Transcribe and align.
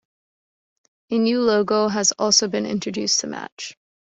A 1.11 1.19
new 1.19 1.41
logo 1.43 1.87
has 1.87 2.11
also 2.13 2.47
been 2.47 2.65
introduced 2.65 3.19
to 3.19 3.27
match. 3.27 3.77